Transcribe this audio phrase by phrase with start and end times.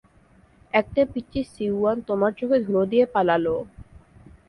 [0.73, 3.45] একটা পিচ্চি সিউয়ান তোমার চোখে ধুলো দিয়ে পালাল।